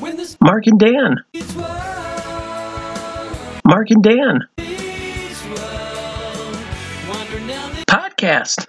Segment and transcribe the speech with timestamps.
[0.00, 1.16] Mark and Dan.
[3.64, 4.40] Mark and Dan.
[7.88, 8.66] Podcast.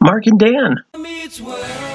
[0.00, 1.87] Mark and Dan.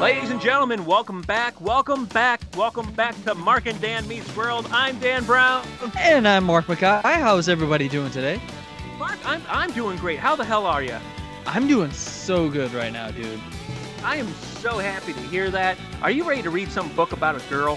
[0.00, 4.68] Ladies and gentlemen, welcome back, welcome back, welcome back to Mark and Dan Meets World.
[4.70, 5.66] I'm Dan Brown.
[5.98, 7.02] And I'm Mark Mackaye.
[7.02, 8.40] How's everybody doing today?
[8.96, 10.20] Mark, I'm, I'm doing great.
[10.20, 10.96] How the hell are you?
[11.46, 13.40] I'm doing so good right now, dude.
[14.04, 15.76] I am so happy to hear that.
[16.00, 17.76] Are you ready to read some book about a girl?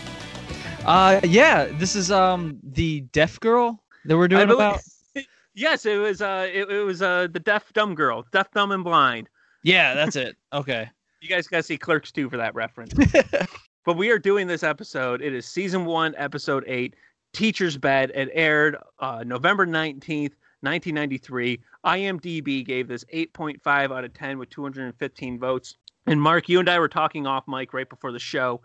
[0.85, 4.81] Uh, yeah, this is um the deaf girl that we're doing believe- about.
[5.53, 8.83] Yes, it was uh it, it was uh the deaf dumb girl, deaf dumb and
[8.85, 9.27] blind.
[9.63, 10.37] Yeah, that's it.
[10.53, 10.89] Okay.
[11.21, 12.93] You guys got to see Clerks 2 for that reference.
[13.85, 15.21] but we are doing this episode.
[15.21, 16.95] It is season 1, episode 8,
[17.31, 18.09] Teacher's Bet.
[18.15, 21.59] It aired uh, November 19th, 1993.
[21.85, 25.75] IMDb gave this 8.5 out of 10 with 215 votes.
[26.07, 28.59] And Mark, you and I were talking off mic right before the show.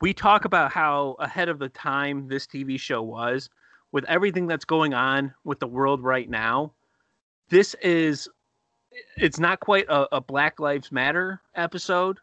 [0.00, 3.50] We talk about how ahead of the time this TV show was
[3.90, 6.74] with everything that's going on with the world right now.
[7.48, 8.28] This is
[9.16, 12.18] it's not quite a, a Black Lives Matter episode,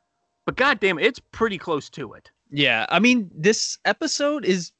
[0.46, 2.30] but goddamn, it's pretty close to it.
[2.52, 4.72] Yeah, I mean, this episode is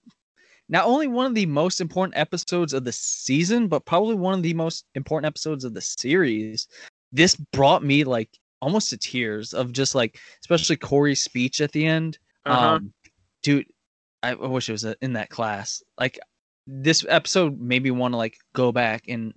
[0.70, 4.44] not only one of the most important episodes of the season, but probably one of
[4.44, 6.68] the most important episodes of the series.
[7.12, 8.30] This brought me like
[8.62, 12.18] almost to tears of just like, especially Corey's speech at the end.
[12.46, 12.68] Uh-huh.
[12.68, 12.94] Um,
[13.44, 13.68] dude,
[14.24, 15.84] I, I wish it was in that class.
[16.00, 16.20] Like,
[16.68, 19.36] this episode made me want to like go back and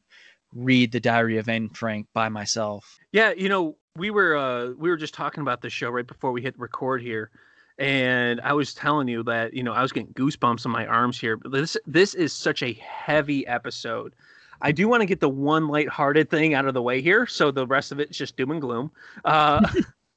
[0.54, 2.98] read the Diary of Anne Frank by myself.
[3.12, 6.32] Yeah, you know, we were uh we were just talking about the show right before
[6.32, 7.30] we hit record here.
[7.78, 11.18] And I was telling you that, you know, I was getting goosebumps on my arms
[11.18, 11.36] here.
[11.36, 14.14] But this this is such a heavy episode.
[14.60, 17.52] I do want to get the one lighthearted thing out of the way here, so
[17.52, 18.90] the rest of it's just doom and gloom.
[19.24, 19.66] Uh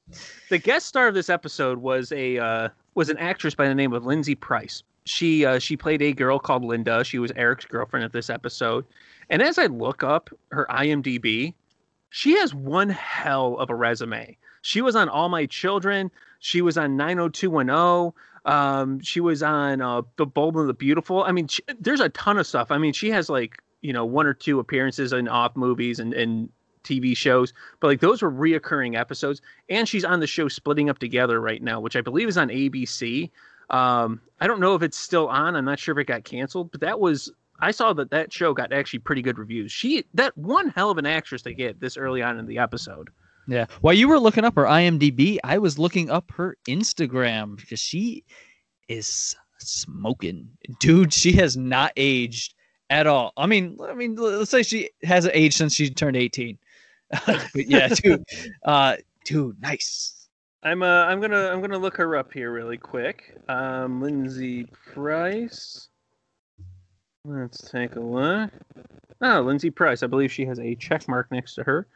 [0.48, 3.92] the guest star of this episode was a uh was an actress by the name
[3.92, 4.82] of Lindsay Price.
[5.04, 7.04] She uh she played a girl called Linda.
[7.04, 8.84] She was Eric's girlfriend at this episode.
[9.30, 11.54] And as I look up her IMDb,
[12.10, 14.36] she has one hell of a resume.
[14.60, 16.10] She was on All My Children.
[16.38, 18.12] She was on 90210.
[18.44, 21.24] Um, she was on uh, The Bold and the Beautiful.
[21.24, 22.70] I mean, she, there's a ton of stuff.
[22.70, 26.12] I mean, she has like, you know, one or two appearances in off movies and,
[26.14, 26.48] and
[26.84, 29.40] TV shows, but like those were reoccurring episodes.
[29.68, 32.48] And she's on the show Splitting Up Together right now, which I believe is on
[32.48, 33.30] ABC.
[33.72, 35.56] Um, I don't know if it's still on.
[35.56, 38.52] I'm not sure if it got canceled, but that was I saw that that show
[38.52, 39.72] got actually pretty good reviews.
[39.72, 43.10] She that one hell of an actress to get this early on in the episode.
[43.46, 43.66] Yeah.
[43.80, 48.24] While you were looking up her IMDb, I was looking up her Instagram because she
[48.88, 50.48] is smoking.
[50.80, 52.54] Dude, she has not aged
[52.90, 53.32] at all.
[53.36, 56.58] I mean, I mean, let's say she hasn't aged since she turned 18.
[57.26, 58.24] but yeah, dude.
[58.64, 60.21] Uh dude, nice.
[60.64, 63.36] I'm uh I'm gonna I'm gonna look her up here really quick.
[63.48, 65.88] Um, Lindsay Price.
[67.24, 68.50] Let's take a look.
[69.20, 70.02] Oh, Lindsay Price.
[70.02, 71.86] I believe she has a check mark next to her.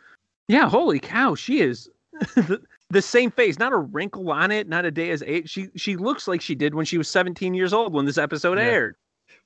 [0.48, 1.88] Yeah, holy cow, she is
[2.36, 2.60] the,
[2.90, 5.48] the same face, not a wrinkle on it, not a day as eight.
[5.48, 8.58] She she looks like she did when she was 17 years old when this episode
[8.58, 8.64] Yeah.
[8.64, 8.96] aired.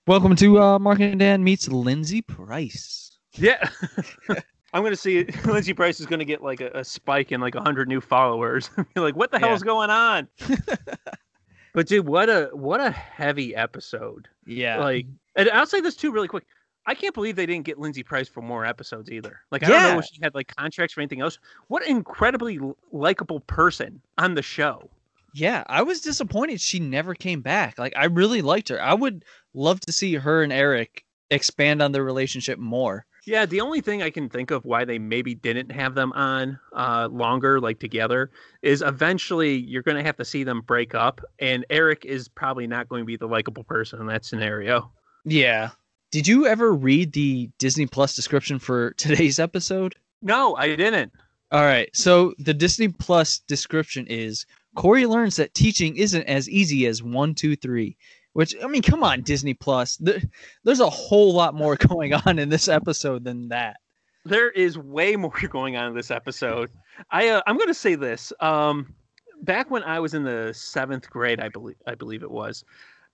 [0.07, 3.19] Welcome to uh Mark and Dan meets Lindsay Price.
[3.35, 3.69] Yeah.
[4.73, 7.89] I'm gonna see Lindsay Price is gonna get like a, a spike in like hundred
[7.89, 8.71] new followers.
[8.95, 9.49] Be like, what the Yeah.
[9.49, 10.29] hell's going on?
[11.73, 14.29] but dude, what a what a heavy episode.
[14.47, 14.79] Yeah.
[14.79, 16.45] Like, and I'll say this too, really quick.
[16.87, 19.41] I can't believe they didn't get Lindsay Price for more episodes either.
[19.51, 21.39] Like, I don't know if she had like contracts or anything else.
[21.69, 22.59] What an incredibly
[22.91, 24.89] likable person on the show.
[25.35, 27.79] Yeah, I was disappointed she never came back.
[27.79, 28.83] Like I really liked her.
[28.83, 33.05] I would love to see her and Eric expand on their relationship more.
[33.27, 36.59] Yeah, the only thing I can think of why they maybe didn't have them on
[36.73, 38.31] uh, longer, like together,
[38.63, 42.67] is eventually you're going to have to see them break up, and Eric is probably
[42.67, 44.91] not going to be the likable person in that scenario.
[45.25, 45.71] Yeah.
[46.11, 49.95] Did you ever read the Disney Plus description for today's episode?
[50.23, 51.13] No, I didn't.
[51.53, 51.89] All right.
[51.95, 54.47] So the Disney Plus description is
[54.77, 57.97] Corey learns that teaching isn't as easy as one, two, three.
[58.33, 59.97] Which I mean, come on, Disney Plus.
[59.97, 60.21] There,
[60.65, 63.77] there's a whole lot more going on in this episode than that.
[64.25, 66.71] There is way more going on in this episode.
[67.11, 68.33] I uh, I'm going to say this.
[68.41, 68.95] Um,
[69.43, 72.65] back when I was in the seventh grade, I believe I believe it was.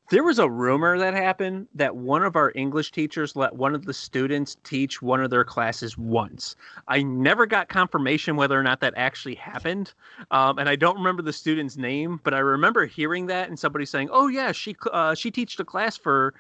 [0.09, 3.87] There was a rumor that happened that one of our English teachers let one of
[3.87, 6.55] the students teach one of their classes once.
[6.87, 9.95] I never got confirmation whether or not that actually happened,
[10.31, 13.85] um, and I don't remember the student's name, but I remember hearing that and somebody
[13.85, 16.35] saying, "Oh yeah, she uh, she teached a class for."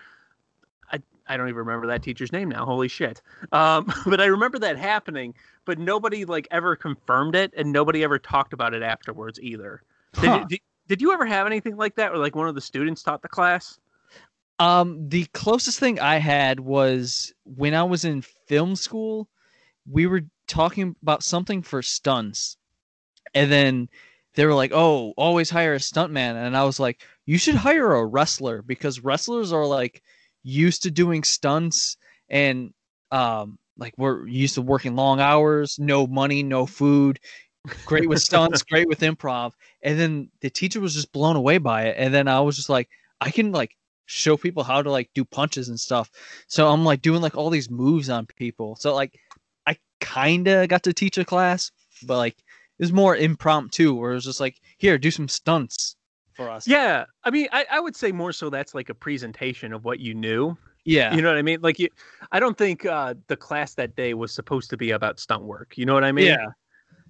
[0.92, 2.64] I, I don't even remember that teacher's name now.
[2.64, 3.20] Holy shit!
[3.50, 5.34] Um, but I remember that happening,
[5.64, 9.82] but nobody like ever confirmed it, and nobody ever talked about it afterwards either.
[10.14, 10.38] Huh.
[10.38, 13.02] you, did, did you ever have anything like that, where like one of the students
[13.02, 13.78] taught the class?
[14.58, 19.28] Um, the closest thing I had was when I was in film school.
[19.90, 22.56] We were talking about something for stunts,
[23.34, 23.88] and then
[24.34, 27.94] they were like, "Oh, always hire a stuntman," and I was like, "You should hire
[27.94, 30.02] a wrestler because wrestlers are like
[30.42, 31.96] used to doing stunts
[32.28, 32.72] and
[33.10, 37.20] um like we're used to working long hours, no money, no food."
[37.84, 39.52] Great with stunts, great with improv.
[39.82, 41.96] And then the teacher was just blown away by it.
[41.98, 42.88] And then I was just like,
[43.20, 43.76] I can like
[44.06, 46.10] show people how to like do punches and stuff.
[46.46, 48.76] So I'm like doing like all these moves on people.
[48.76, 49.18] So like
[49.66, 51.70] I kind of got to teach a class,
[52.04, 52.36] but like
[52.78, 55.96] it was more impromptu where it was just like, here, do some stunts
[56.34, 56.68] for us.
[56.68, 59.98] Yeah, I mean, I, I would say more so that's like a presentation of what
[59.98, 60.56] you knew.
[60.84, 61.14] Yeah.
[61.14, 61.58] You know what I mean?
[61.62, 61.88] Like, you,
[62.30, 65.76] I don't think uh, the class that day was supposed to be about stunt work.
[65.76, 66.26] You know what I mean?
[66.26, 66.46] Yeah.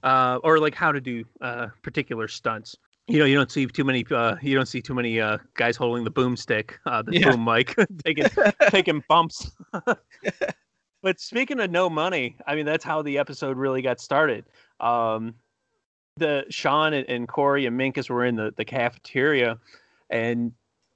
[0.03, 2.77] Uh, or like how to do uh, particular stunts.
[3.09, 4.05] You know, you don't see too many.
[4.11, 7.31] Uh, you don't see too many uh, guys holding the boomstick, uh, the Yeah.
[7.31, 8.27] boom mic, taking
[8.71, 9.51] taking bumps.
[11.03, 14.45] but speaking of no money, I mean that's how the episode really got started.
[14.81, 15.35] Um,
[16.17, 19.59] the Sean and, and Corey and Minkus were in the, the cafeteria,
[20.11, 20.53] and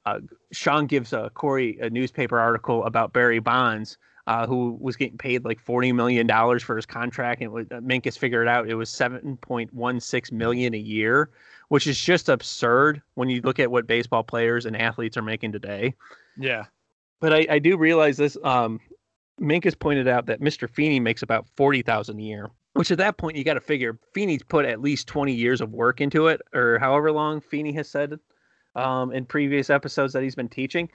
[0.07, 0.21] uh,
[0.53, 3.99] Sean gives uh, Corey a newspaper article about Barry Bonds,
[4.31, 7.81] uh, who was getting paid like forty million dollars for his contract, and was, uh,
[7.81, 11.31] Minkus figured out it was seven point one six million a year,
[11.67, 15.51] which is just absurd when you look at what baseball players and athletes are making
[15.51, 15.97] today.
[16.39, 16.67] Yeah.
[17.19, 18.39] But I, I do realize this.
[18.45, 18.79] Um,
[19.41, 20.71] Minkus pointed out that Mr.
[20.71, 23.99] Feeney makes about forty thousand a year, which at that point you got to figure
[24.15, 27.89] Feeney's put at least twenty years of work into it, or however long Feeney has
[27.89, 28.17] said
[28.77, 30.89] um, in previous episodes that he's been teaching.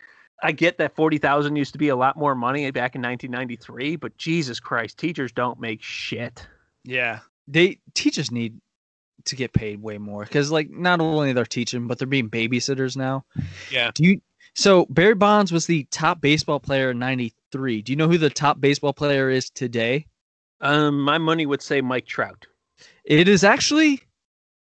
[0.43, 3.31] I get that forty thousand used to be a lot more money back in nineteen
[3.31, 6.47] ninety three, but Jesus Christ, teachers don't make shit.
[6.83, 7.19] Yeah.
[7.47, 8.59] They teachers need
[9.25, 12.95] to get paid way more because like not only they're teaching, but they're being babysitters
[12.95, 13.25] now.
[13.71, 13.91] Yeah.
[13.93, 14.21] Do you
[14.53, 17.81] so Barry Bonds was the top baseball player in ninety three.
[17.81, 20.05] Do you know who the top baseball player is today?
[20.61, 22.45] Um, my money would say Mike Trout.
[23.03, 24.01] It is actually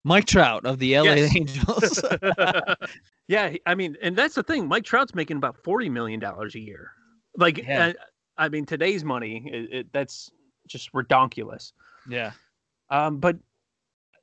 [0.03, 1.35] Mike Trout of the LA Yes.
[1.35, 2.03] Angels.
[3.27, 4.67] yeah, I mean, and that's the thing.
[4.67, 6.91] Mike Trout's making about forty million dollars a year.
[7.37, 7.87] Like, Yeah.
[7.87, 7.93] uh,
[8.37, 10.31] I mean, today's money, it, it, that's
[10.67, 11.73] just redonkulous.
[12.09, 12.31] yeah.
[12.89, 13.37] Um, but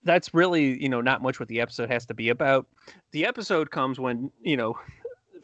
[0.02, 2.67] that's really, you know, not much what the episode has to be about.
[3.12, 4.76] The episode comes when, you know,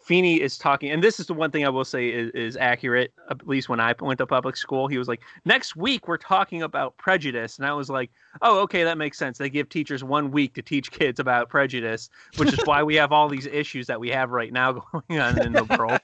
[0.03, 3.13] Feeney is talking, and this is the one thing I will say is, is accurate,
[3.31, 4.89] at least when I went to public school.
[4.89, 7.59] He was like, next week we're talking about prejudice.
[7.59, 8.11] And I was like,
[8.43, 9.39] oh, okay, that makes sense.
[9.39, 13.13] They give teachers one week to teach kids about prejudice, which is why we have
[13.13, 14.73] all these issues that we have right now
[15.09, 16.01] going on in the world.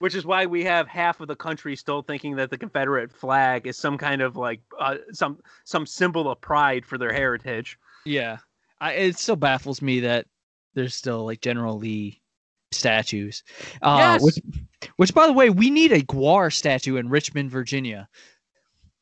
[0.00, 3.66] Which is why we have half of the country still thinking that the Confederate flag
[3.66, 7.78] is some kind of like uh, some some symbol of pride for their heritage.
[8.06, 8.38] Yeah.
[8.80, 10.26] I, it still baffles me that
[10.72, 12.20] there's still like General Lee
[12.72, 13.42] statues.
[13.82, 14.22] Uh, Yes.
[14.22, 14.38] Which,
[14.96, 18.08] which, by the way, we need a GWAR statue in Richmond, Virginia.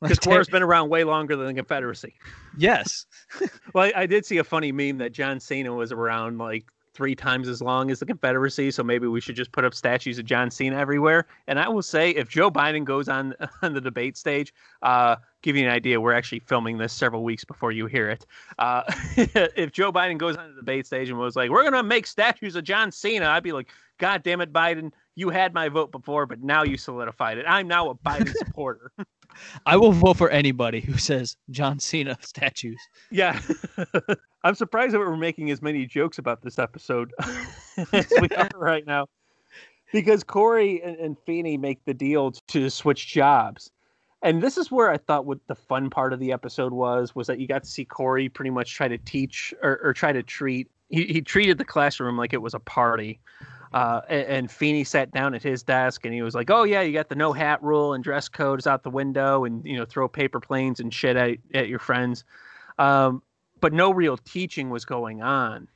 [0.00, 2.15] Because GWAR's been around way longer than the Confederacy.
[2.56, 3.06] Yes.
[3.75, 6.65] Well, I, I did see a funny meme that John Cena was around like
[6.99, 10.19] three times as long as the Confederacy, so maybe we should just put up statues
[10.19, 11.27] of John Cena everywhere.
[11.47, 14.52] And I will say, if Joe Biden goes on on the debate stage,
[14.83, 18.26] uh, give you an idea, we're actually filming this several weeks before you hear it.
[18.59, 18.83] Uh,
[19.17, 22.57] if Joe Biden goes on the debate stage and was like, "We're gonna make statues
[22.57, 24.90] of John Cena," I'd be like, "God damn it, Biden!
[25.14, 27.47] You had my vote before, but now you solidified it.
[27.49, 28.90] I'm now a Biden supporter."
[29.66, 32.80] I will vote for anybody who says John Cena statues.
[33.11, 33.40] Yeah.
[34.45, 37.12] I'm surprised that we're making as many jokes about this episode
[37.92, 39.07] as we are right now.
[39.92, 43.71] Because Corey and, and Feeney make the deal to switch jobs.
[44.23, 47.26] And this is where I thought what the fun part of the episode was, was
[47.28, 50.23] that you got to see Corey pretty much try to teach or, or try to
[50.23, 53.21] treat he, he treated the classroom like it was a party.
[53.73, 56.81] Uh, and, and Feeney sat down at his desk and he was like, "Oh yeah,
[56.81, 59.85] you got the no hat rule and dress codes out the window, and you know
[59.85, 62.25] throw paper planes and shit at at your friends."
[62.79, 63.23] Um,
[63.61, 65.69] but no real teaching was going on.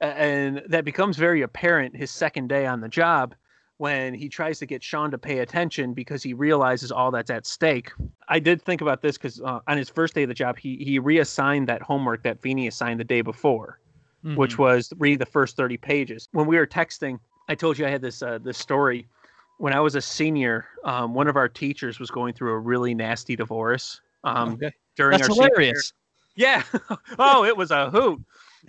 [0.00, 3.34] And that becomes very apparent his second day on the job
[3.76, 7.46] when he tries to get Sean to pay attention because he realizes all that's at
[7.46, 7.90] stake.
[8.28, 10.76] I did think about this because uh, on his first day of the job, he,
[10.76, 13.80] he reassigned that homework that Feeney assigned the day before,
[14.34, 14.62] which Mm-hmm.
[14.62, 16.28] was read the first 30 pages.
[16.32, 19.08] When we were texting, I told you I had this, uh, this story.
[19.58, 22.94] When I was a senior, um, one of our teachers was going through a really
[22.94, 24.72] nasty divorce um, Okay.
[24.96, 25.92] during That's our hilarious.
[26.36, 26.62] Yeah.
[27.18, 28.20] oh, it was a hoot.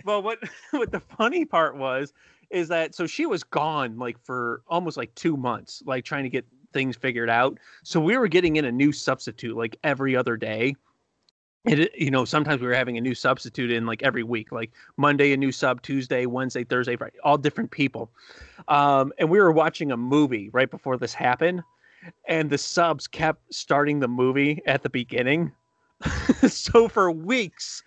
[0.04, 0.38] Well, what
[0.72, 2.12] what the funny part was
[2.50, 6.30] is that so she was gone like for almost like two months, like trying to
[6.30, 7.58] get things figured out.
[7.84, 10.74] So we were getting in a new substitute like every other day.
[11.64, 14.72] It, you know, sometimes we were having a new substitute in like every week, like
[14.96, 18.10] Monday a new sub, Tuesday, Wednesday, Thursday, Friday, all different people.
[18.68, 21.62] Um, and we were watching a movie right before this happened,
[22.26, 25.52] and the subs kept starting the movie at the beginning.
[26.48, 27.82] so for weeks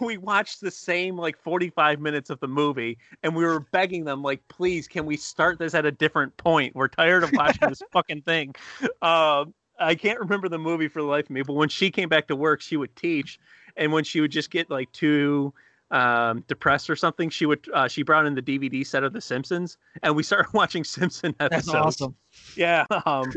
[0.00, 4.22] we watched the same like 45 minutes of the movie and we were begging them
[4.22, 7.82] like please can we start this at a different point we're tired of watching this
[7.92, 8.54] fucking thing
[9.02, 12.08] um, i can't remember the movie for the life of me but when she came
[12.08, 13.38] back to work she would teach
[13.76, 15.52] and when she would just get like too
[15.90, 19.20] um, depressed or something she would uh, she brought in the dvd set of the
[19.20, 22.14] simpsons and we started watching simpson episodes That's awesome.
[22.56, 23.32] yeah um,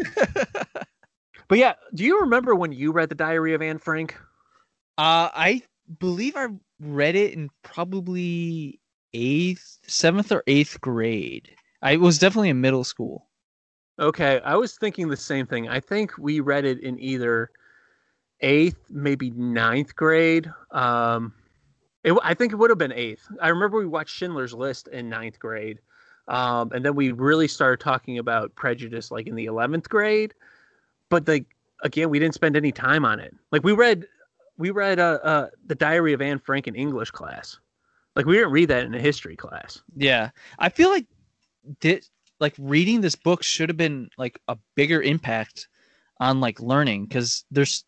[1.47, 4.17] but yeah do you remember when you read the diary of anne frank
[4.97, 5.63] Uh, I
[5.99, 6.47] believe I
[6.79, 8.79] read it in probably
[9.13, 11.49] eighth, seventh or eighth grade.
[11.81, 13.27] I was definitely in middle school.
[14.01, 15.69] Okay, I was thinking the same thing.
[15.69, 17.51] I think we read it in either
[18.39, 20.51] eighth, maybe ninth grade.
[20.71, 21.33] Um,
[22.03, 23.27] it, I think it would have been eighth.
[23.39, 25.79] I remember we watched Schindler's List in ninth grade,
[26.27, 30.33] um, and then we really started talking about prejudice like in the eleventh grade.
[31.09, 31.45] But like
[31.83, 33.35] again, we didn't spend any time on it.
[33.51, 34.07] Like we read,
[34.57, 37.59] we read uh, uh, the Diary of Anne Frank in English class.
[38.15, 39.83] Like we didn't read that in a history class.
[39.95, 41.05] Yeah, I feel like
[41.81, 42.09] this,
[42.41, 45.69] like reading this book should have been like a bigger impact
[46.19, 47.85] on like learning because there's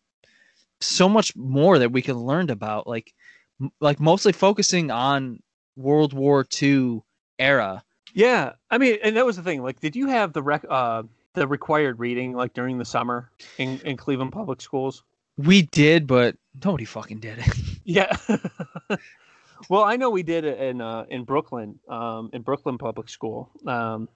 [0.80, 2.86] so much more that we can learn about.
[2.86, 3.12] Like,
[3.60, 5.40] m- like mostly focusing on
[5.76, 7.02] World War II
[7.38, 7.82] era.
[8.14, 9.62] Yeah, I mean, and that was the thing.
[9.62, 11.02] Like, did you have the rec- uh,
[11.34, 15.02] the required reading like during the summer in, in Cleveland public schools?
[15.36, 17.48] We did, but nobody fucking did it.
[17.86, 18.16] Yeah.
[19.68, 23.50] well, I know we did it in uh, in Brooklyn, um, in Brooklyn public school.
[23.66, 24.08] Um,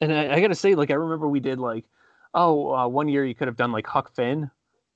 [0.00, 1.84] and I, I got to say, like, I remember we did like,
[2.34, 4.50] oh, uh, one year you could have done like Huck Finn,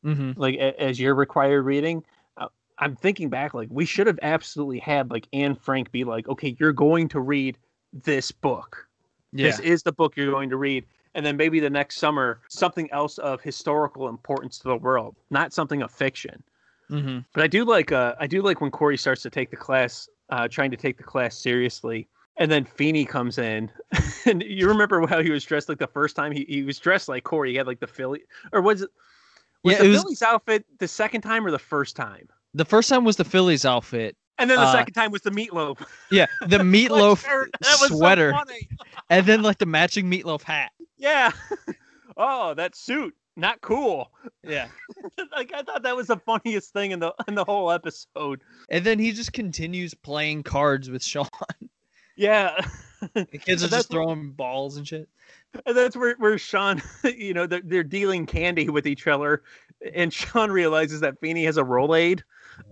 [0.04, 2.04] hmm like a, as your required reading.
[2.37, 6.28] Uh, I'm thinking back, like we should have absolutely had like Anne Frank be like,
[6.28, 7.58] okay, you're going to read
[7.92, 8.88] this book.
[9.32, 10.87] Yeah, This is the book you're going to read.
[11.14, 15.52] And then maybe the next summer, something else of historical importance to the world, not
[15.52, 16.42] something of fiction.
[16.88, 19.56] hmm But I do like uh, I do like when Corey starts to take the
[19.56, 23.71] class, uh, trying to take the class seriously, and then Feeney comes in,
[24.26, 27.09] and you remember how he was dressed like the first time he, he was dressed
[27.09, 27.50] like Corey.
[27.53, 28.23] He had like the Philly,
[28.53, 28.91] or was it
[29.62, 32.29] was Yeah, the it was- Phillies outfit the second time or the first time?
[32.57, 34.17] the first time was the Phillies outfit.
[34.38, 37.50] And then the Uh, second time was the meatloaf Yeah, the meatloaf shirt.
[37.61, 38.35] That so sweater,
[39.11, 40.71] and then like the matching meatloaf hat.
[40.97, 41.31] Yeah.
[42.17, 44.11] oh, that suit, not cool.
[44.43, 44.69] Yeah,
[45.33, 48.43] like I thought that was the funniest thing in the in the whole episode.
[48.69, 51.29] and then he just continues playing cards with Sean.
[52.16, 52.61] Yeah.
[53.12, 55.11] The kids are just throwing balls and shit.
[55.66, 59.42] And that's where, where Sean, you know, they're, they're dealing candy with each other,
[59.94, 62.23] and Sean realizes that Feeney has a Rolaid.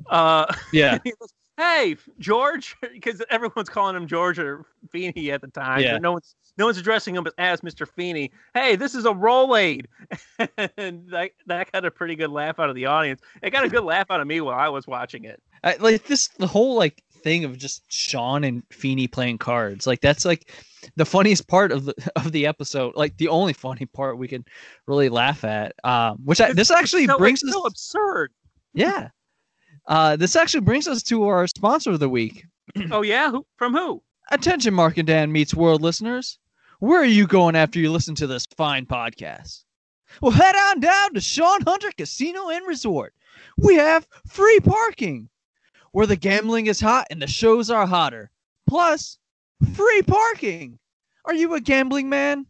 [0.09, 5.49] Uh, Yeah, he goes, hey, George, because everyone's calling him George or Feeney at the
[5.49, 5.81] time.
[5.81, 5.99] Yeah.
[5.99, 7.87] No one's no one's addressing him as Mr.
[7.87, 8.31] Feeney.
[8.55, 9.87] Hey, this is a Rolaid,
[10.79, 13.21] and that that got a pretty good laugh out of the audience.
[13.43, 15.43] It got a good laugh out of me while I was watching it.
[15.65, 19.87] I, like this the whole like thing of just Sean and Feeney playing cards.
[19.87, 20.51] Like that's like
[20.97, 22.95] the funniest part of the of the episode.
[22.97, 24.45] Like the only funny part we can
[24.87, 25.75] really laugh at.
[25.85, 28.33] Um, which I, this actually so, brings us so absurd.
[28.75, 29.09] yeah.
[29.89, 32.45] Uh, this actually brings us to our sponsor of the week.
[32.93, 34.01] oh yeah, who, from who?
[34.31, 36.39] Attention, Mark and Dan meets world listeners.
[36.79, 39.65] Where are you going after you listen to this fine podcast?
[40.21, 43.15] Well, head on down to Sean Hunter Casino and Resort.
[43.57, 45.29] We have free parking
[45.93, 48.31] where the gambling is hot and the shows are hotter.
[48.69, 49.19] Plus,
[49.75, 50.79] free parking.
[51.25, 52.47] Are you a gambling man?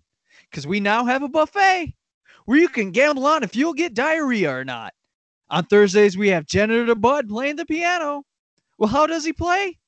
[0.51, 1.95] Because we now have a buffet
[2.47, 4.95] where you can gamble on if you'll get diarrhea or not.
[5.51, 8.25] On Thursdays, we have Janitor Bud playing the piano.
[8.79, 9.79] Well, how does he play?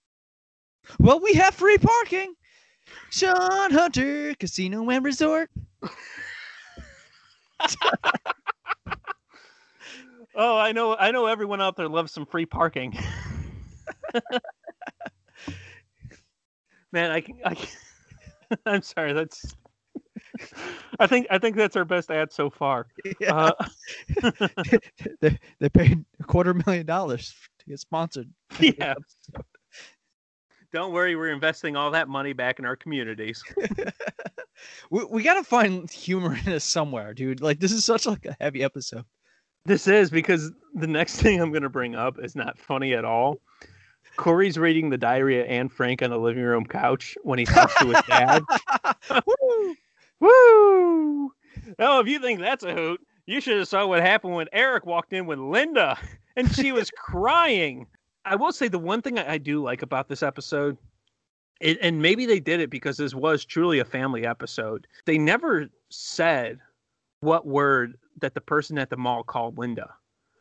[0.98, 2.34] Well, we have free parking.
[3.10, 5.50] Sean Hunter Casino and Resort.
[10.36, 10.96] Oh, I know.
[10.96, 11.26] I know.
[11.26, 12.98] Everyone out there loves some free parking.
[16.92, 17.40] Man, I can.
[17.44, 17.68] I can
[18.66, 19.12] I'm sorry.
[19.12, 19.56] That's.
[21.00, 21.26] I think.
[21.28, 22.86] I think that's our best ad so far.
[23.26, 23.52] Uh,
[25.20, 28.30] they, they paid a quarter million dollars to get sponsored.
[28.60, 28.94] yeah.
[30.72, 33.42] Don't worry, we're investing all that money back in our communities.
[34.90, 37.40] We, we gotta find humor in this somewhere, dude.
[37.40, 39.04] Like this is such like a heavy episode.
[39.66, 43.04] This is because the next thing I'm going to bring up is not funny at
[43.04, 43.40] all.
[44.16, 47.74] Corey's reading the diary of Anne Frank on the living room couch when he talks
[47.76, 48.42] to his dad.
[49.26, 49.76] Woo!
[50.20, 51.32] Woo!
[51.78, 54.86] oh, if you think that's a hoot, you should have saw what happened when Eric
[54.86, 55.98] walked in with Linda
[56.36, 57.86] and she was crying.
[58.24, 60.76] I will say the one thing I, I do like about this episode,
[61.60, 64.86] it, and maybe they did it because this was truly a family episode.
[65.06, 66.58] They never said
[67.20, 69.90] what word that the person at the mall called Linda.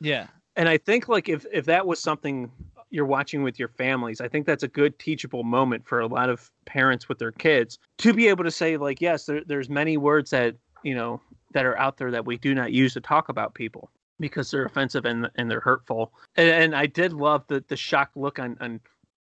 [0.01, 0.27] Yeah.
[0.55, 2.51] And I think like if if that was something
[2.93, 6.29] you're watching with your families, I think that's a good teachable moment for a lot
[6.29, 9.97] of parents with their kids to be able to say like, yes, there, there's many
[9.97, 11.19] words that you know
[11.53, 14.65] that are out there that we do not use to talk about people because they're
[14.65, 16.13] offensive and and they're hurtful.
[16.35, 18.79] And, and I did love the the shocked look on on.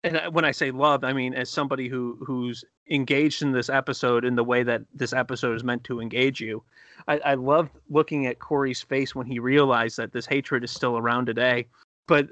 [0.02, 4.24] And when I say love, I mean as somebody who who's engaged in this episode
[4.24, 6.62] in the way that this episode is meant to engage you.
[7.06, 10.98] I, I loved looking at Corey's face when he realized that this hatred is still
[10.98, 11.66] around today.
[12.06, 12.30] But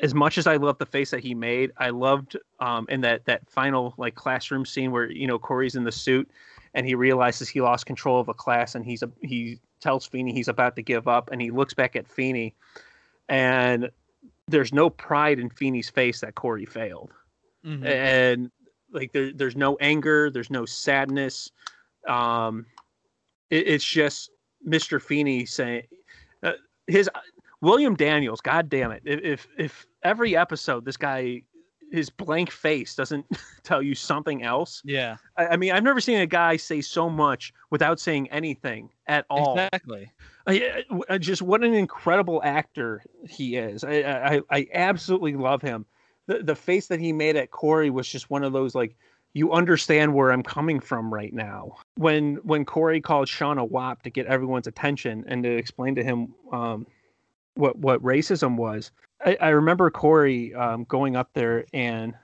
[0.00, 3.24] as much as I love the face that he made, I loved um in that
[3.26, 6.30] that final like classroom scene where you know Corey's in the suit
[6.74, 10.32] and he realizes he lost control of a class and he's a, he tells Feeny
[10.32, 12.54] he's about to give up and he looks back at Feeny
[13.28, 13.90] and
[14.46, 17.12] there's no pride in Feeny's face that Corey failed.
[17.64, 17.84] Mhm.
[17.84, 18.50] And
[18.92, 21.50] like there, there's no anger, there's no sadness.
[22.06, 22.66] Um
[23.50, 24.30] it, it's just
[24.66, 25.00] Mr.
[25.00, 25.84] Feeney saying
[26.42, 26.52] uh,
[26.86, 27.10] his
[27.60, 29.02] William Daniels, god damn it.
[29.04, 31.42] If, if if every episode this guy
[31.90, 33.24] his blank face doesn't
[33.62, 34.82] tell you something else.
[34.84, 35.16] Yeah.
[35.38, 39.24] I, I mean, I've never seen a guy say so much without saying anything at
[39.30, 39.54] all.
[39.58, 40.12] Exactly.
[40.46, 43.84] I, I- just what an incredible actor he is.
[43.84, 45.86] I, I, I absolutely love him.
[46.26, 48.94] The the face that he made at Corey was just one of those like
[49.32, 51.76] you understand where I'm coming from right now.
[51.96, 56.02] When when Corey called Sean a wop to get everyone's attention and to explain to
[56.04, 56.86] him um,
[57.54, 58.90] what what racism was,
[59.24, 62.14] I, I remember Corey um, going up there and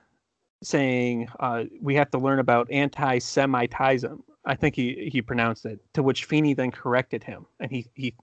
[0.63, 4.23] saying uh, we have to learn about anti-Semitism.
[4.45, 5.79] I think he he pronounced it.
[5.93, 8.13] To which Feeney then corrected him, and he he,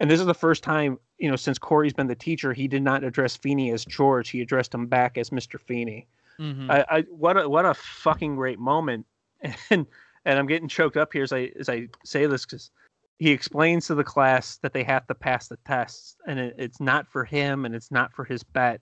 [0.00, 2.82] and this is the first time you know since Corey's been the teacher, he did
[2.82, 4.30] not address Feeney as George.
[4.30, 5.60] He addressed him back as Mr.
[5.60, 6.06] Feeney.
[6.38, 6.70] Mhm.
[6.70, 9.06] I, I what a what a fucking great moment,
[9.70, 9.86] and
[10.24, 12.70] and I'm getting choked up here as I as I say this because
[13.18, 16.80] he explains to the class that they have to pass the tests, and it, it's
[16.80, 18.80] not for him and it's not for his bet,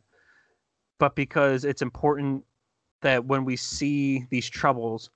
[0.99, 2.45] but because it's important
[3.03, 5.11] that when we see these troubles,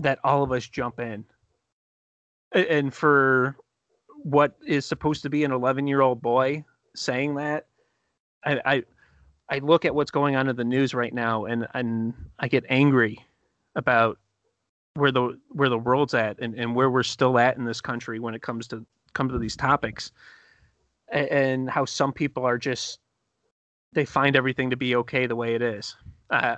[0.00, 1.24] that all of us jump in,
[2.52, 3.56] and for
[4.22, 7.66] what is supposed to be an 11 year old boy saying that,
[8.44, 8.82] I, I
[9.50, 12.64] I look at what's going on in the news right now and and I get
[12.68, 13.18] angry
[13.74, 14.18] about
[14.94, 18.18] where the where the world's at and, and where we're still at in this country
[18.18, 20.12] when it comes to comes to these topics
[21.10, 22.98] and, and how some people are just
[23.92, 25.96] they find everything to be okay the way it is.
[26.30, 26.56] Uh,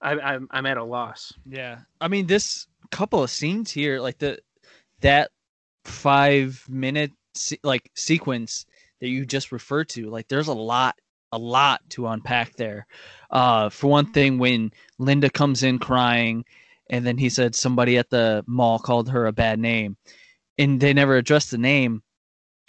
[0.00, 1.32] I, I'm I'm at a loss.
[1.46, 1.78] Yeah.
[2.00, 4.38] I mean, this couple of scenes here, like the
[5.00, 5.30] that
[5.84, 8.66] five minute se- like sequence
[9.00, 10.96] that you just referred to, like there's a lot,
[11.32, 12.86] a lot to unpack there.
[13.30, 16.44] Uh, for one thing, when Linda comes in crying,
[16.90, 19.96] and then he said somebody at the mall called her a bad name,
[20.58, 22.02] and they never addressed the name.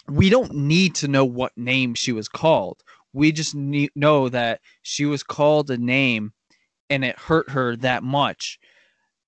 [0.07, 2.83] We don't need to know what name she was called.
[3.13, 6.33] We just need know that she was called a name
[6.89, 8.59] and it hurt her that much.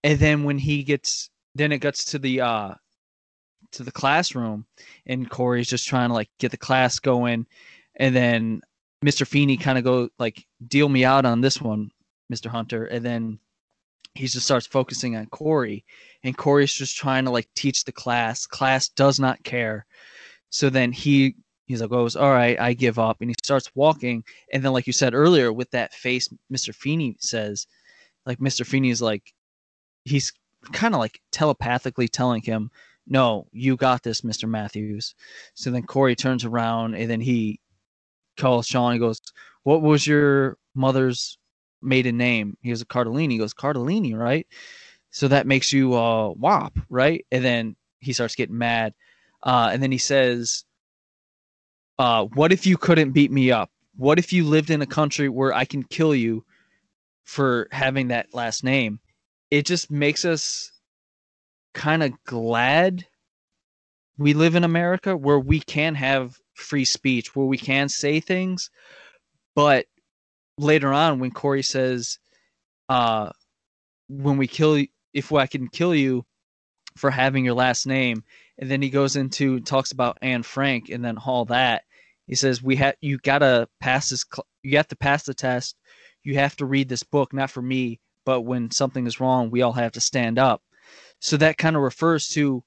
[0.04, 2.74] And then when he gets then it gets to the uh
[3.71, 4.65] to the classroom
[5.06, 7.45] and Corey's just trying to like get the class going
[7.95, 8.62] and then
[9.04, 9.26] Mr.
[9.26, 11.91] Feeney kind of go like deal me out on this one,
[12.32, 12.48] Mr.
[12.48, 13.39] Hunter, and then
[14.15, 15.86] he just starts focusing on Corey
[16.23, 18.47] and Corey's just trying to like teach the class.
[18.47, 19.86] Class does not care.
[20.49, 23.69] So then he he's like oh, goes, All right, I give up and he starts
[23.75, 24.23] walking
[24.54, 26.73] and then like you said earlier with that face Mr.
[26.73, 27.67] Feeney says,
[28.25, 28.65] like Mr.
[28.65, 29.34] Feeney is like
[30.06, 30.32] he's
[30.71, 32.71] kind of like telepathically telling him,
[33.08, 34.47] No, you got this, Mr.
[34.49, 35.13] Matthews.
[35.56, 37.60] So then Corey turns around and then he
[38.38, 39.19] calls Sean and goes,
[39.63, 41.38] What was your mother's
[41.86, 42.58] maiden name?
[42.62, 43.34] He was a Cardellini.
[43.34, 44.48] He goes, Cardellini, right?
[45.12, 47.26] So that makes you uh WAP, right?
[47.32, 48.93] And then he starts getting mad.
[49.43, 50.65] Uh, and then he says,
[52.00, 53.69] uh, what if you couldn't beat me up?
[53.95, 56.43] What if you lived in a country where I can kill you
[57.24, 59.00] for having that last name?
[59.52, 60.71] It just makes us
[61.74, 63.06] kind of glad
[64.17, 68.69] we live in America where we can have free speech, where we can say things.
[69.56, 69.86] But
[70.57, 72.19] later on, when Corey says,
[72.89, 73.29] uh,
[74.07, 76.25] when we kill you, if I can kill you
[76.97, 78.23] for having your last name,
[78.57, 81.83] and then he goes into talks about Anne Frank and then all that.
[82.27, 84.25] He says we have you gotta pass this.
[84.33, 85.75] cl- You have to pass the test.
[86.23, 89.61] You have to read this book, not for me, but when something is wrong, we
[89.61, 90.63] all have to stand up.
[91.19, 92.63] So that kind of refers to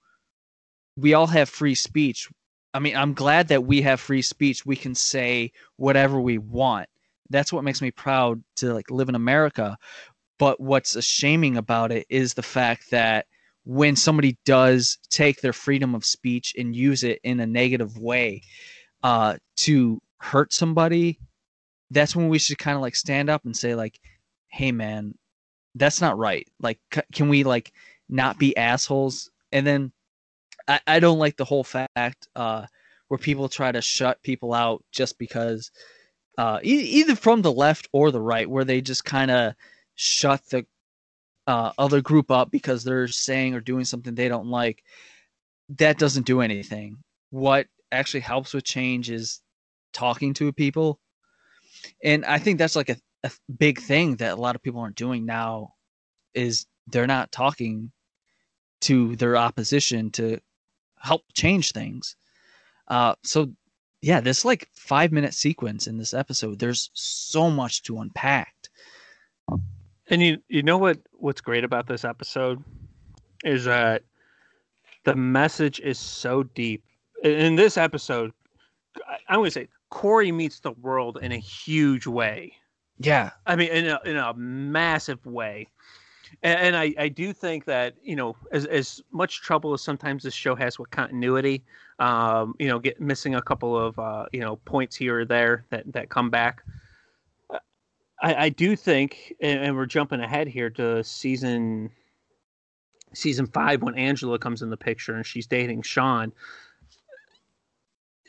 [0.97, 2.29] we all have free speech.
[2.75, 4.67] I mean, I'm glad that we have free speech.
[4.67, 6.89] We can say whatever we want.
[7.31, 9.77] That's what makes me proud to like live in America.
[10.39, 13.27] But what's shaming about it is the fact that
[13.65, 18.43] when somebody does take their freedom of speech and use it in a negative way
[19.03, 21.19] uh, to hurt somebody,
[21.91, 24.01] that's when we should kind of like stand up and say like,
[24.49, 25.15] "Hey, man,
[25.75, 26.47] that's not right.
[26.61, 27.73] Like, c- can we like
[28.09, 29.93] not be assholes?" And then
[30.67, 32.67] I, I don't like the whole fact uh,
[33.09, 35.71] where people try to shut people out just because
[36.39, 39.55] uh, e- either from the left or the right, where they just kind of
[39.97, 40.65] shut the
[41.49, 44.85] uh, other group up because they're saying or doing something they don't like.
[45.71, 46.99] That doesn't do anything.
[47.31, 49.41] What actually helps with change is
[49.93, 51.01] talking to people,
[52.05, 54.97] and I think that's like a, a big thing that a lot of people aren't
[54.97, 55.75] doing now.
[56.35, 57.91] Is they're not talking
[58.83, 60.39] to their opposition to
[61.01, 62.15] help change things.
[62.87, 63.51] Uh, so
[64.01, 68.55] yeah, this like five minute sequence in this episode, there's so much to unpack.
[70.11, 72.63] And you you know what what's great about this episode
[73.45, 74.03] is that
[75.05, 76.83] the message is so deep.
[77.23, 78.33] In- this episode,
[79.07, 82.53] I- I'm going to say Corey meets the world in a huge way.
[82.99, 85.69] Yeah, I mean, in a in a massive way.
[86.43, 90.23] And, and I, I do think that you know as as much trouble as sometimes
[90.23, 91.65] this show has with continuity,
[91.99, 95.65] um, you know, get missing a couple of uh, you know points here or there
[95.71, 96.63] that that come back.
[98.21, 101.91] I, I do think, and, and we're jumping ahead here to season
[103.15, 106.33] season five when Angela comes in the picture and she's dating Sean.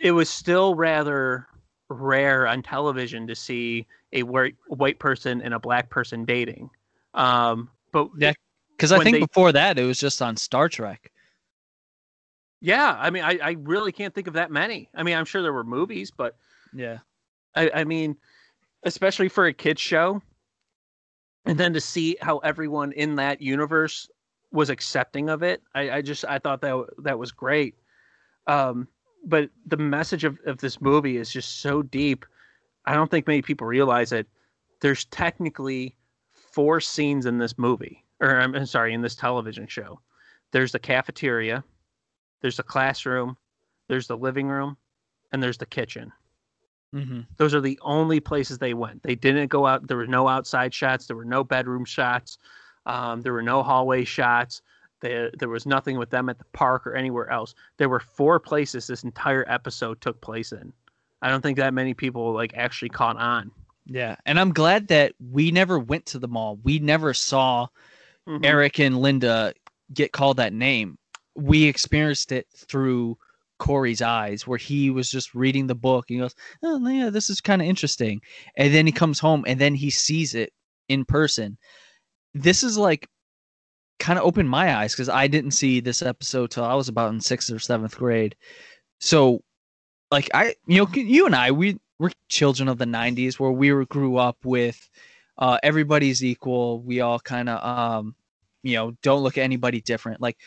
[0.01, 1.47] It was still rather
[1.89, 6.69] rare on television to see a white white person and a black person dating.
[7.13, 8.33] Um, but Yeah.
[8.71, 11.11] because I think they- before that it was just on Star Trek.
[12.61, 14.89] yeah, I mean, I, I really can't think of that many.
[14.93, 16.35] I mean, I'm sure there were movies, but
[16.73, 16.99] Yeah,
[17.55, 18.17] I, I mean,
[18.83, 20.21] especially for a kids show,
[21.45, 24.09] and then to see how everyone in that universe
[24.51, 27.75] was accepting of it, I, I just I thought that that was great.
[28.47, 28.87] Um,
[29.25, 32.25] but the message of, of this movie is just so deep.
[32.85, 34.27] I don't think many people realize it.
[34.81, 35.95] There's technically
[36.59, 40.01] four scenes in this movie, or I'm sorry, in this television show.
[40.51, 41.63] There's the cafeteria,
[42.41, 43.37] there's the classroom,
[43.87, 44.75] there's the living room,
[45.31, 46.11] and there's the kitchen.
[46.91, 49.03] hmm Those are the only places they went.
[49.03, 49.87] They didn't go out.
[49.87, 51.07] There were no outside shots.
[51.07, 52.37] There were no bedroom shots.
[52.85, 54.61] Um, there were no hallway shots.
[54.99, 57.55] There, there was nothing with them at the park or anywhere else.
[57.77, 60.73] There were four places this entire episode took place in.
[61.21, 63.49] I don't think that many people like actually caught on.
[63.85, 66.59] Yeah, and I'm glad that we never went to the mall.
[66.63, 67.67] We never saw
[68.27, 68.45] Mhm.
[68.45, 69.53] Eric and Linda
[69.93, 70.97] get called that name.
[71.35, 73.17] We experienced it through
[73.57, 76.05] Corey's eyes, where he was just reading the book.
[76.09, 78.21] And he goes, "Oh yeah, this is kind of interesting,"
[78.55, 80.53] and then he comes home and then he sees it
[80.87, 81.57] in person.
[82.33, 83.07] This is like
[83.99, 87.13] kind of opened my eyes because I didn't see this episode till I was about
[87.13, 88.35] in sixth or seventh grade.
[88.99, 89.43] So,
[90.11, 93.71] like I, you know, you and I, we were children of the '90s, where we
[93.71, 94.89] were grew up with
[95.37, 96.81] uh, everybody's equal.
[96.81, 98.15] We all kind of, um,
[98.63, 100.21] you know, don't look at anybody different.
[100.21, 100.37] Like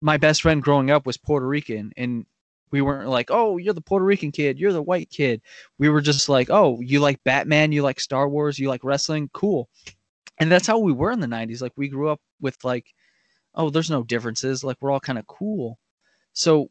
[0.00, 2.26] my best friend growing up was Puerto Rican, and
[2.70, 5.40] we weren't like, oh, you're the Puerto Rican kid, you're the white kid.
[5.78, 9.30] We were just like, oh, you like Batman, you like Star Wars, you like wrestling,
[9.32, 9.68] cool.
[10.38, 11.62] And that's how we were in the '90s.
[11.62, 12.86] Like we grew up with like,
[13.54, 14.64] oh, there's no differences.
[14.64, 15.78] Like we're all kind of cool.
[16.34, 16.70] So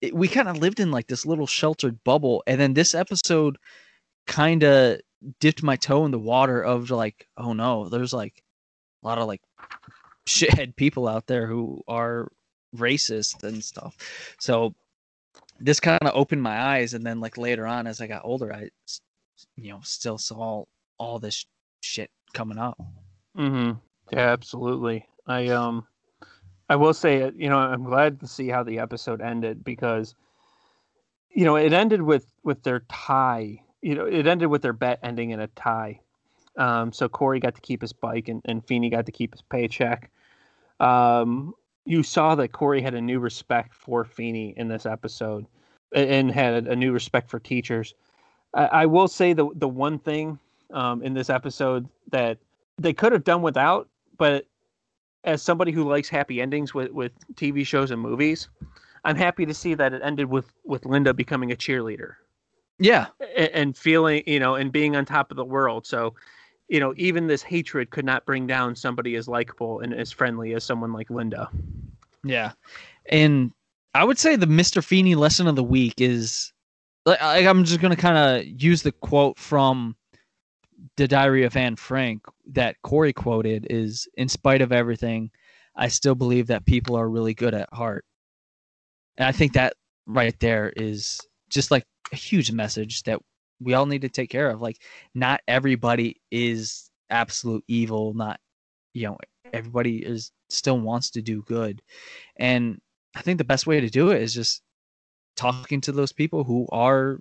[0.00, 3.56] it, we kind of lived in like this little sheltered bubble, and then this episode
[4.26, 5.00] kind of
[5.38, 8.42] dipped my toe in the water of like, oh no, there's like
[9.02, 9.42] a lot of like
[10.26, 12.28] shithead people out there who are
[12.76, 13.96] racist and stuff.
[14.38, 14.74] So
[15.58, 18.52] this kind of opened my eyes, and then like later on, as I got older,
[18.52, 18.70] I
[19.56, 20.64] you know, still saw
[20.98, 21.46] all this
[21.82, 22.78] shit coming up.
[23.36, 23.78] Mm-hmm.
[24.12, 25.06] Yeah, absolutely.
[25.26, 25.86] I um,
[26.70, 30.14] I will say, uh, you know, I'm glad to see how the episode ended because,
[31.28, 33.60] you know, it ended with with their tie.
[33.82, 36.00] You know, it ended with their bet ending in a tie.
[36.56, 39.42] Um, so Corey got to keep his bike, and and Feeney got to keep his
[39.42, 40.12] paycheck.
[40.78, 41.54] Um,
[41.86, 45.46] you saw that Corey had a new respect for Feeney in this episode,
[45.92, 47.94] a- and had a new respect for teachers.
[48.54, 50.38] I, I will say the the one thing
[50.72, 52.38] um, in this episode that
[52.78, 54.46] they could have done without, but
[55.24, 58.48] as somebody who likes happy endings with, with TV shows and movies,
[59.04, 62.14] I'm happy to see that it ended with with Linda becoming a cheerleader
[62.78, 63.06] Yeah,
[63.36, 65.86] and, and feeling, you know, and being on top of the world.
[65.86, 66.14] So,
[66.68, 70.54] you know, even this hatred could not bring down somebody as likable and as friendly
[70.54, 71.50] as someone like Linda.
[72.24, 72.52] yeah,
[73.06, 73.52] and
[73.94, 74.82] I would say the Mr.
[74.82, 76.52] Feeney lesson of the week is
[77.06, 79.96] like I'm just gonna kind of use the quote from
[80.96, 85.30] the Diary of Anne Frank that Corey quoted is in spite of everything,
[85.76, 88.04] I still believe that people are really good at heart.
[89.16, 89.74] And I think that
[90.06, 93.20] right there is just like a huge message that
[93.60, 94.60] we all need to take care of.
[94.60, 94.78] Like
[95.14, 98.40] not everybody is absolute evil, not
[98.92, 99.18] you know,
[99.52, 101.82] everybody is still wants to do good.
[102.36, 102.80] And
[103.14, 104.62] I think the best way to do it is just
[105.36, 107.20] talking to those people who are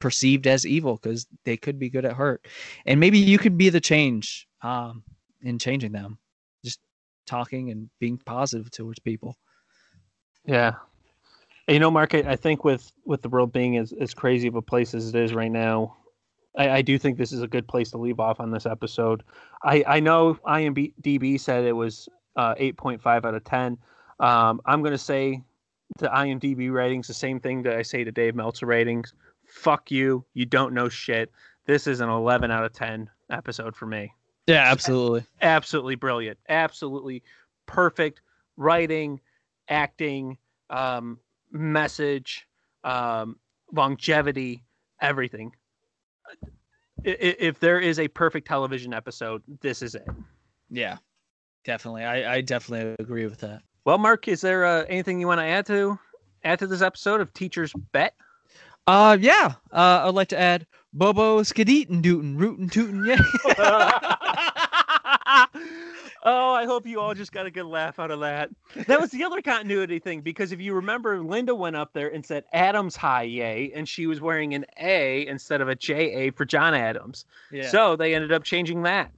[0.00, 2.46] perceived as evil because they could be good at heart
[2.86, 5.02] and maybe you could be the change um
[5.42, 6.18] in changing them
[6.64, 6.80] just
[7.26, 9.36] talking and being positive towards people
[10.44, 10.74] Yeah.
[11.68, 14.62] You know, Mark, I think with with the world being as, as crazy of a
[14.62, 15.96] place as it is right now,
[16.56, 19.22] I, I do think this is a good place to leave off on this episode.
[19.62, 23.76] I, I know IMDb said it was uh, 8.5 out of 10.
[24.20, 25.42] Um, I'm going to say
[25.98, 29.12] the IMDb ratings the same thing that I say to Dave Meltzer ratings.
[29.48, 30.24] Fuck you.
[30.34, 31.30] You don't know shit.
[31.66, 34.12] This is an 11 out of 10 episode for me
[34.46, 37.22] yeah absolutely absolutely brilliant, absolutely
[37.66, 38.22] perfect
[38.56, 39.20] writing,
[39.68, 40.38] acting,
[40.70, 41.18] um,
[41.52, 42.48] message,
[42.82, 43.36] um,
[43.72, 44.64] longevity,
[45.02, 45.52] everything.
[47.04, 50.08] If there is a perfect television episode, this is it.
[50.70, 50.96] yeah
[51.64, 55.40] definitely i i definitely agree with that Well, Mark, is there uh, anything you want
[55.40, 55.98] to add to
[56.44, 58.14] add to this episode of Teacher's Bet?
[58.88, 63.18] Uh yeah uh i'd like to add bobo skadeetin dootin rootin tootin yeah
[66.24, 68.50] oh, I hope you all just got a good laugh out of that.
[68.86, 72.24] That was the other continuity thing because if you remember, Linda went up there and
[72.24, 76.30] said Adams High Yay, and she was wearing an A instead of a J A
[76.32, 77.24] for John Adams.
[77.50, 79.12] yeah So they ended up changing that.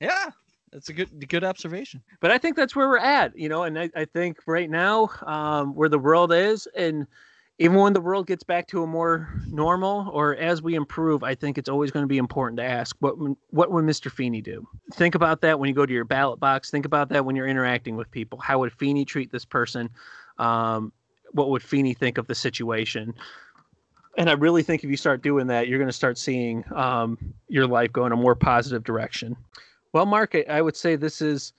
[0.00, 0.30] yeah
[0.72, 3.78] that's a good good observation But I think that's where we're at, you know, and
[3.78, 7.06] I, I think right now, um, where the world is, and
[7.62, 11.36] even when the world gets back to a more normal or as we improve, I
[11.36, 14.10] think it's always going to be important to ask what would- what would Mr.
[14.10, 14.66] Feeney do?
[14.94, 16.70] Think about that when you go to your ballot box.
[16.70, 18.40] Think about that when you're interacting with people.
[18.40, 19.90] How would Feeney treat this person?
[20.38, 20.92] Um,
[21.32, 23.14] what would Feeney think of the situation?
[24.18, 27.16] And I really think if you start doing that, you're going to start seeing um,
[27.48, 29.36] your life go in a more positive direction.
[29.92, 31.52] Well, Mark, I, I would say this is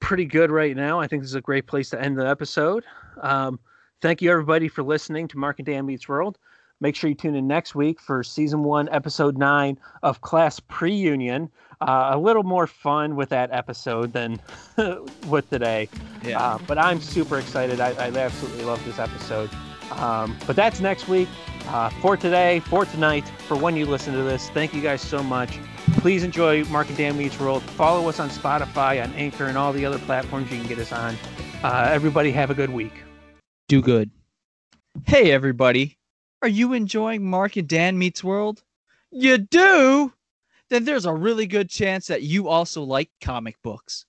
[0.00, 0.98] pretty good right now.
[1.00, 2.84] I think this is a great place to end the episode.
[3.20, 3.60] Um,
[4.00, 6.38] thank you, everybody, for listening to Mark and Dan Meets World.
[6.80, 10.92] Make sure you tune in next week for season one, episode nine of Class Pre
[10.94, 11.50] Union.
[11.80, 14.40] Uh, a little more fun with that episode than
[15.26, 15.88] with today.
[16.38, 17.80] Uh, but I'm super excited.
[17.80, 19.50] I, I absolutely love this episode.
[19.92, 21.28] Um, but that's next week.
[21.66, 25.22] Uh, for today, for tonight, for when you listen to this, thank you guys so
[25.22, 25.58] much.
[25.98, 27.62] Please enjoy Mark and Dan Meets World.
[27.62, 30.92] Follow us on Spotify, on Anchor, and all the other platforms you can get us
[30.92, 31.16] on.
[31.62, 32.92] Uh, everybody have a good week.
[33.68, 34.10] Do good.
[35.04, 35.98] Hey, everybody.
[36.40, 38.62] Are you enjoying Mark and Dan Meets World?
[39.10, 40.12] You do?
[40.70, 44.06] Then there's a really good chance that you also like comic books.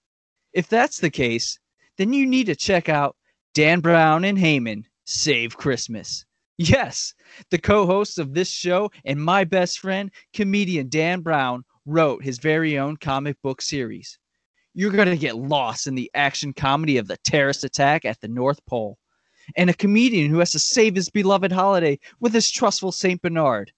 [0.53, 1.59] If that's the case,
[1.97, 3.17] then you need to check out
[3.53, 6.25] Dan Brown and Heyman Save Christmas.
[6.57, 7.13] Yes,
[7.51, 12.37] the co hosts of this show and my best friend, comedian Dan Brown, wrote his
[12.37, 14.19] very own comic book series.
[14.73, 18.27] You're going to get lost in the action comedy of the terrorist attack at the
[18.27, 18.97] North Pole
[19.55, 23.21] and a comedian who has to save his beloved holiday with his trustful St.
[23.21, 23.71] Bernard.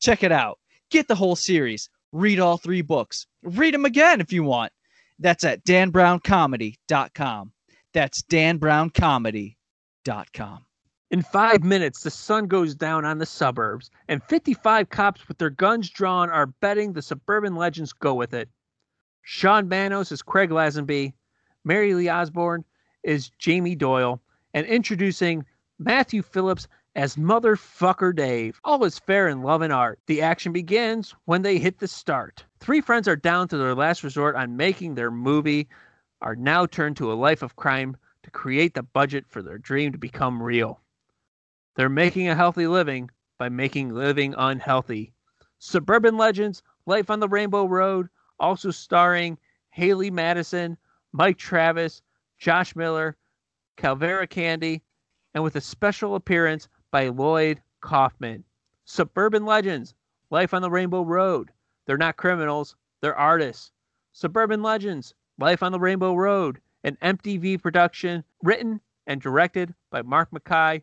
[0.00, 0.58] Check it out.
[0.90, 1.90] Get the whole series.
[2.12, 3.26] Read all three books.
[3.42, 4.72] Read them again if you want.
[5.18, 7.52] That's at danbrowncomedy.com.
[7.92, 10.64] That's danbrowncomedy.com.
[11.10, 15.48] In five minutes, the sun goes down on the suburbs, and 55 cops with their
[15.48, 18.50] guns drawn are betting the suburban legends go with it.
[19.22, 21.14] Sean Manos is Craig Lazenby,
[21.64, 22.62] Mary Lee Osborne
[23.02, 24.20] is Jamie Doyle,
[24.58, 25.46] and introducing
[25.78, 26.66] Matthew Phillips
[26.96, 28.60] as Motherfucker Dave.
[28.64, 30.00] All is fair in love and art.
[30.06, 32.44] The action begins when they hit the start.
[32.58, 35.68] Three friends are down to their last resort on making their movie,
[36.22, 39.92] are now turned to a life of crime to create the budget for their dream
[39.92, 40.80] to become real.
[41.76, 45.12] They're making a healthy living by making living unhealthy.
[45.60, 48.08] Suburban Legends, Life on the Rainbow Road,
[48.40, 49.38] also starring
[49.70, 50.76] Haley Madison,
[51.12, 52.02] Mike Travis,
[52.38, 53.16] Josh Miller,
[53.78, 54.82] Calvera Candy,
[55.34, 58.42] and with a special appearance by Lloyd Kaufman.
[58.84, 59.94] Suburban Legends,
[60.30, 61.50] Life on the Rainbow Road.
[61.86, 63.70] They're not criminals, they're artists.
[64.12, 70.32] Suburban Legends, Life on the Rainbow Road, an MTV production written and directed by Mark
[70.32, 70.82] Mackaye.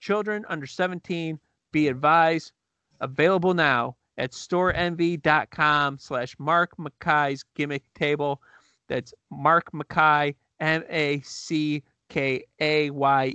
[0.00, 1.38] Children under 17,
[1.70, 2.52] be advised.
[3.00, 8.42] Available now at storenvy.com slash Mark Mackaye's gimmick table.
[8.88, 13.34] That's Mark Mackaye, M A C K A Y E.